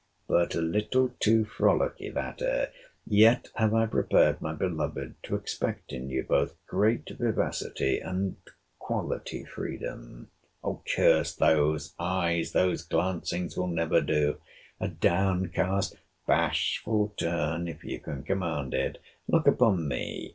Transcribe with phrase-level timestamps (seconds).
[0.27, 6.09] But a little too frolicky that air.—Yet have I prepared my beloved to expect in
[6.09, 8.37] you both great vivacity and
[8.79, 10.31] quality freedom.
[10.87, 14.37] Curse those eyes!—Those glancings will never do.
[14.79, 15.95] A down cast
[16.25, 18.97] bashful turn, if you can command it.
[19.27, 20.29] Look upon me.